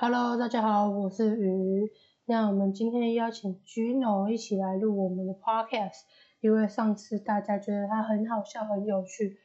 [0.00, 1.90] Hello，大家好，我是鱼。
[2.24, 6.02] 那我们今天邀请 Gino 一起来录我们的 Podcast，
[6.40, 9.40] 因为上次大家觉得他很好笑、很有趣，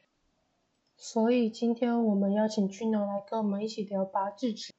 [0.96, 4.72] 所以今天我们邀请 Gino 来跟我们一起聊拔智齿。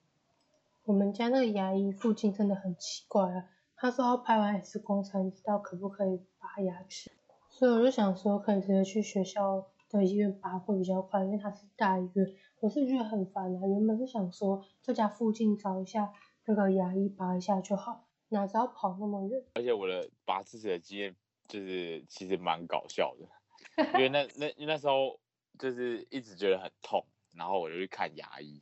[0.86, 7.12] 我们家那个牙医附近真的很奇怪啊，他说要拍完 X 光才知道可不可以拔牙齿，
[7.50, 9.68] 所以我就想说可以直接去学校
[9.98, 12.36] 的医院拔会比较快，因为它是大医院。
[12.60, 16.12] 我是觉得很烦啊，原本是想说在家附近找一下
[16.46, 19.44] 那个牙医拔一下就好，哪知道跑那么远。
[19.54, 21.16] 而且我的拔智齿的经验
[21.48, 25.20] 就是其实蛮搞笑的，因为那那那时候
[25.60, 28.62] 就是一直觉得很痛，然后我就去看牙医。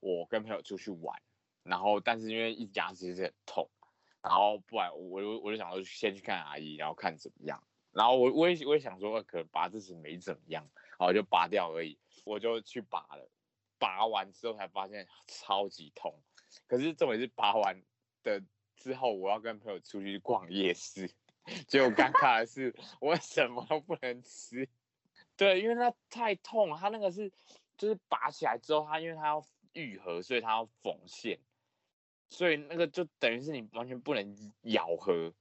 [0.00, 1.18] 我跟朋友出去玩，
[1.62, 3.70] 然后但是因为一直牙齿一直很痛，
[4.20, 7.62] 然后不然我就我就想说先去看牙医，然后看怎么样。
[7.94, 13.30] 然后我我也我也想说可能拔智齿没怎么样，然后就拔掉而已，我就去拔了。
[13.78, 16.14] 拔完之后才发现超级痛，
[16.66, 17.82] 可是重点是拔完
[18.22, 18.42] 的
[18.76, 21.10] 之后，我要跟朋友出去逛夜市，
[21.66, 24.66] 结果尴尬的是我什么都不能吃。
[25.36, 27.30] 对，因为它太痛了，它那个是
[27.76, 31.38] 就是拔起来之后，它因为它要愈合，所以它要缝线，
[32.30, 35.34] 所以那个就等于是你完全不能咬合。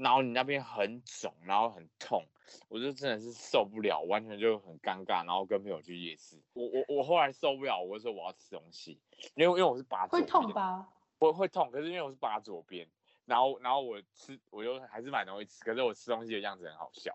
[0.00, 2.24] 然后你那边很肿，然后很痛，
[2.68, 5.26] 我就真的是受不了，完全就很尴尬。
[5.26, 8.98] 然后跟朋友去夜市，我我我后来受不了，我就说我要吃东西，
[9.34, 10.88] 因为因为我是拔会痛吧？
[11.18, 12.88] 我会痛，可是因为我是拔左边，
[13.26, 17.14] 然后然后我吃，我就还是蛮容易吃，可是我吃东西的样子很好笑。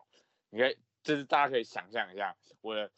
[0.51, 2.91] 你可以就是大家可以想象一下，我的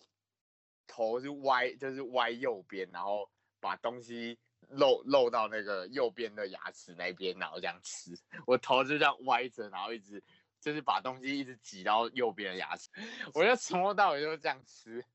[0.86, 3.30] 头是歪，就是歪右边，然后
[3.62, 4.38] 把东西。
[4.70, 10.24] 漏漏到那个右边的牙齿那边，然后这样吃，我头就这样歪着，然后一直
[10.60, 12.90] 就是把东西一直挤到右边的牙齿，
[13.34, 15.06] 我就从头到尾就这样吃，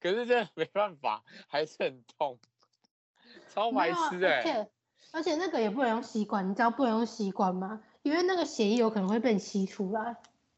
[0.00, 2.38] 可是真的没办法，还是很痛，
[3.48, 4.38] 超白痴哎！
[4.38, 4.70] 而且
[5.12, 7.82] 而且那个也不能用吸管，你知道不能用吸管吗？
[8.02, 10.16] 因为那个血液有可能会被吸出来。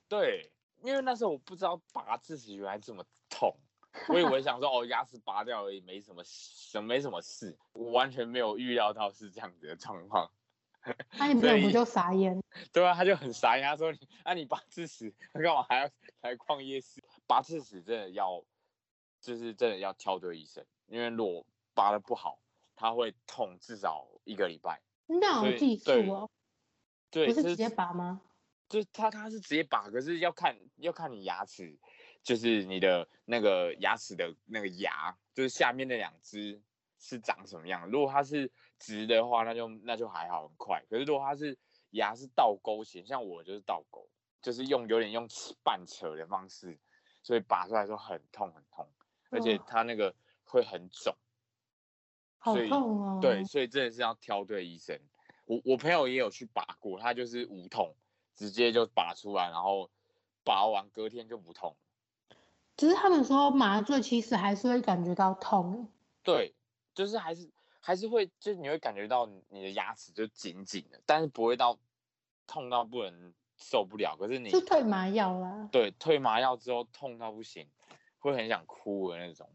[0.09, 0.51] 对，
[0.83, 3.09] 因为那时候我不知道拔智齿原来这么痛。
[4.09, 7.57] 我以为想说哦，牙齿拔掉而已，没什么，什没什么事。
[7.73, 10.31] 我完全没有预料到是这样子的状况。
[11.19, 12.41] 那你朋友不就傻眼？
[12.73, 13.67] 对啊，他就很傻眼。
[13.67, 15.91] 他说：“你，那你拔智齿，他干嘛还要
[16.23, 17.03] 来逛夜市？
[17.27, 18.43] 拔智齿真的要，
[19.21, 21.45] 就是真的要挑对医生，因为如果
[21.75, 22.39] 拔的不好，
[22.77, 24.81] 他会痛至少一个礼拜。
[25.07, 26.31] 那有技术哦？
[27.11, 28.23] 对，不是直接拔吗？
[28.69, 31.77] 就是他他是直接拔，可是要看要看你牙齿。”
[32.29, 36.61] 就是你的那个牙齿的那个牙，就是下面那两只
[36.99, 37.89] 是长什么样？
[37.89, 40.85] 如果它是直的话，那就那就还好，很快。
[40.91, 41.57] 可是如果它是
[41.93, 44.07] 牙是倒钩型，像我就是倒钩，
[44.43, 45.27] 就是用有点用
[45.65, 46.79] 半扯的方式，
[47.23, 48.87] 所以拔出来说很痛很痛，
[49.31, 50.15] 而且它那个
[50.45, 51.17] 会很肿，
[52.37, 53.21] 好痛哦。
[53.23, 55.01] 对，所以真的是要挑对医生。
[55.47, 57.97] 我我朋友也有去拔过，他就是无痛，
[58.37, 59.91] 直接就拔出来，然后
[60.45, 61.75] 拔完隔天就不痛。
[62.79, 65.89] 只是他们说麻醉其实还是会感觉到痛，
[66.23, 66.55] 对，
[66.95, 67.51] 就是还是
[67.81, 71.77] 还是会，就是你会感觉到你的牙齿就紧紧的，但是不会到
[72.47, 74.17] 痛到不能受不了。
[74.17, 77.67] 可是你是退麻药啦，对，退麻药之后痛到不行，
[78.21, 79.51] 会很想哭的那种。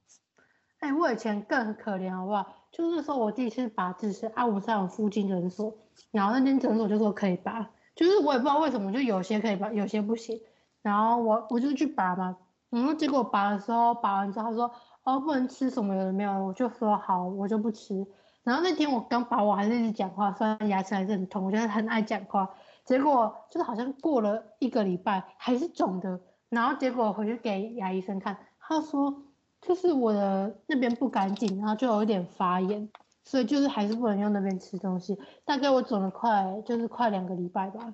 [0.80, 2.68] 哎，我以前更可怜好不好？
[2.74, 5.74] 就是说我第一次拔智齿啊，我是在附近诊所，
[6.12, 10.42] 然后那间诊所就说可以拔，就是我也不知道为什么，就有些可以拔，有些不行，
[10.82, 12.38] 然后我我就去拔嘛。
[12.74, 14.72] 然后结果拔的时候，拔完之后他说
[15.04, 18.06] ：“哦，不能吃什么有的没有。”我就说：“好，我就不吃。”
[18.44, 22.50] 然后那天我刚拔，我还是一直讲话，虽然牙齿还是很痛，我觉得很爱讲话。
[22.84, 26.20] 结果就是好像过了一个礼拜还是肿的，
[26.50, 29.22] 然后结果回去给牙医生看，他说
[29.62, 32.90] 就是我的那边不干净，然后就有一点发炎，
[33.24, 35.18] 所以就是还是不能用那边吃东西。
[35.46, 37.94] 大概我肿了快就是快两个礼拜吧，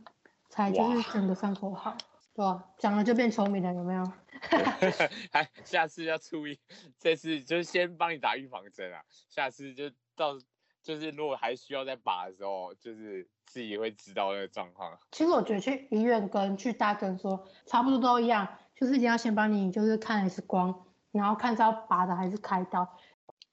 [0.50, 1.94] 才就是整个伤口好。
[2.40, 4.14] 哇，讲了就变聪明了，有没有？
[5.30, 6.58] 还下次要注意，
[6.98, 9.02] 这次就先帮你打预防针啊。
[9.28, 10.40] 下次就到，
[10.82, 14.98] 就是如果还需要再拔的时候，就是自己会知道那个状况。
[15.12, 22.88] 其实我觉得去医院跟去大诊所差不多都一样，就是一定要先帮你就是看 X 光，然后看是要拔的还是开刀。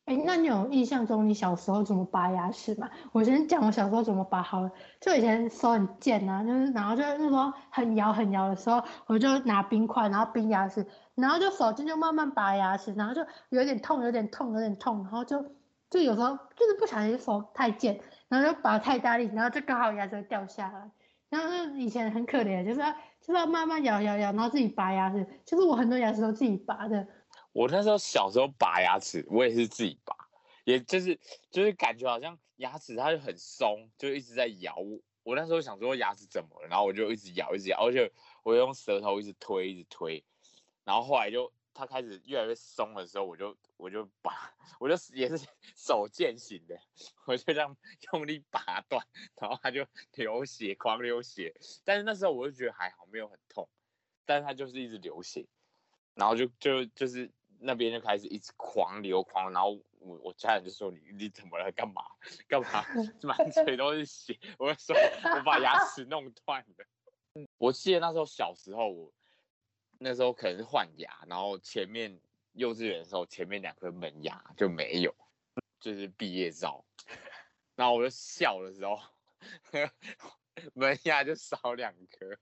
[0.06, 2.88] 哎，那你有印象中你小时候怎么拔牙齿吗？
[3.10, 4.70] 我先讲我小时候怎么拔好了。
[5.00, 10.86] 就以前手很贱啊，就是然后就那时候很摇很摇的时候，我就拿冰块，然后冰牙齿，
[11.16, 15.44] 然后就手劲就慢慢拔牙齿，然后就有点痛，有点痛，有点痛，然后就
[15.90, 17.98] 就有时候就是不小心手太贱，
[18.28, 20.88] 然后就拔太大力，然后就刚好牙齿掉下来。
[21.28, 25.26] 然后就以前很可怜，就是要就是要慢慢咬咬咬，然后自己拔牙齿。
[25.44, 27.04] 就是我很多牙齿都自己拔的。
[27.56, 30.14] 我那时候小时候拔牙齿，我也是自己拔，
[30.64, 31.18] 也就是
[31.50, 35.00] 就是感觉好像牙齿它就很松，就一直在咬我。
[35.22, 38.12] 我那时候想说牙齿怎么了，然后我就一直咬，一直咬，而且
[38.42, 40.22] 我用舌头一直推，一直推，
[40.84, 46.78] 然后后来就它开始越来越松的时候，我就我就拔我就也是手贱型的，
[47.24, 47.74] 我就这样
[48.12, 49.02] 用力拔断，
[49.40, 51.54] 然后它就流血，狂流血。
[51.84, 53.66] 但是那时候我就觉得还好，没有很痛，
[54.26, 55.46] 但是它就是一直流血，
[56.12, 57.30] 然后就就就是
[57.66, 59.78] 那边就开始一直狂流狂，然后。
[59.98, 61.72] 我我家人就说你你怎么了？
[61.72, 62.00] 干嘛
[62.46, 62.84] 干嘛？
[63.22, 64.38] 满 嘴都是血。
[64.56, 64.94] 我就说
[65.34, 66.86] 我把牙齿弄断了。
[67.58, 69.12] 我记得那时候小时候，我
[69.98, 72.20] 那时候可能是换牙，然后前面
[72.52, 75.12] 幼稚园的时候前面两颗门牙就没有，
[75.80, 76.84] 就是毕业照。
[77.74, 79.00] 然后我就笑的时候，
[80.72, 82.38] 门牙就少两颗，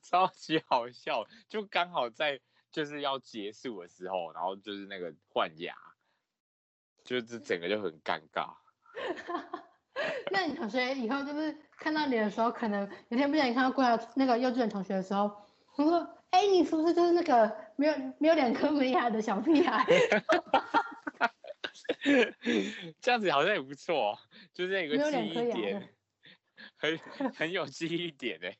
[0.00, 1.26] 超级好笑。
[1.48, 2.40] 就刚好在
[2.72, 5.74] 就是要结束的时候，然后就是那个换牙。
[7.04, 8.54] 就是整个就很尴尬。
[10.30, 15.28] 那你同学以后就是看到你的时候，可能有天不小心看到过来那个幼稚园同学的时候，
[15.76, 15.98] 他说
[16.30, 19.84] ：“哎，你是不是就是那个没有没有两颗门牙的小屁孩？
[23.02, 24.16] ”这样子好像也不错，
[24.54, 25.92] 就是一个记忆点，
[26.76, 26.96] 很
[27.34, 28.56] 很有记忆点哎。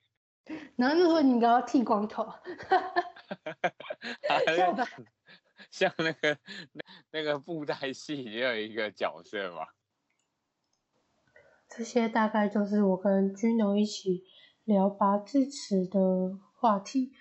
[0.75, 2.29] 然后就说你刚刚剃光头。
[5.71, 6.39] 像那个
[6.73, 6.83] 那
[7.13, 9.67] 那个布袋戏也有一个角色嘛。
[11.69, 14.25] 这些大概就是我跟君龙一起
[14.65, 17.13] 聊拔智齿的话题。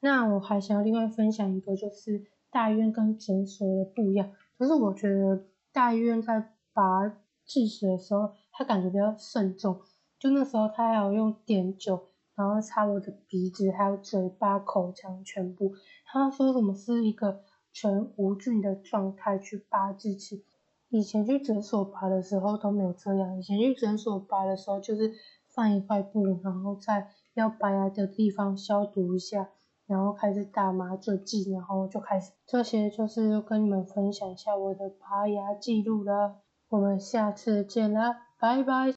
[0.00, 4.34] 那我还想要另外分享一个，就是大医院跟诊所的不一样。
[4.58, 7.06] 就是我觉得大医院在拔
[7.44, 9.82] 智齿的时候，他感觉比较慎重。
[10.18, 12.09] 就那时候他还要用碘酒，
[12.40, 15.72] 然后擦我的鼻子、还有嘴巴、口腔全部。
[16.06, 17.40] 他说什么是一个。
[17.72, 20.42] 全无菌的状态去拔智齿，
[20.88, 23.38] 以前去诊所拔的时候都没有这样。
[23.38, 25.12] 以前去诊所拔的时候，就是
[25.54, 29.50] 放一块布，然后在要拔牙的地方消毒一下，
[29.86, 32.32] 然后开始打麻醉剂，然后就开始。
[32.44, 36.40] 这些就是跟你们分享一下我的拔牙记录了。
[36.70, 38.88] 我们下次见啦，拜拜。